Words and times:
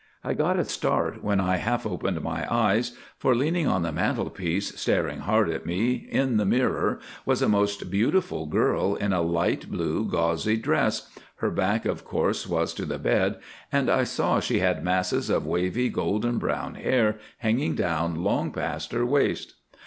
I 0.23 0.33
got 0.33 0.57
a 0.57 0.65
start 0.65 1.23
when 1.23 1.39
I 1.39 1.57
half 1.57 1.85
opened 1.85 2.19
my 2.23 2.51
eyes, 2.51 2.97
for 3.19 3.35
leaning 3.35 3.67
on 3.67 3.83
the 3.83 3.91
mantelpiece 3.91 4.69
staring 4.75 5.19
hard 5.19 5.47
at 5.51 5.63
me 5.63 6.07
in 6.09 6.37
the 6.37 6.43
mirror 6.47 6.99
was 7.23 7.43
a 7.43 7.47
most 7.47 7.91
beautiful 7.91 8.47
girl 8.47 8.95
in 8.95 9.13
a 9.13 9.21
light 9.21 9.69
blue 9.69 10.09
gauzy 10.09 10.57
dress, 10.57 11.07
her 11.35 11.51
back, 11.51 11.85
of 11.85 12.03
course, 12.03 12.47
was 12.47 12.73
to 12.73 12.85
the 12.85 12.97
bed, 12.97 13.37
and 13.71 13.91
I 13.91 14.03
saw 14.03 14.39
she 14.39 14.57
had 14.57 14.83
masses 14.83 15.29
of 15.29 15.45
wavy, 15.45 15.87
golden 15.87 16.39
brown 16.39 16.73
hair 16.73 17.19
hanging 17.37 17.75
down 17.75 18.23
long 18.23 18.49
past 18.51 18.93
her 18.93 19.05
waist. 19.05 19.53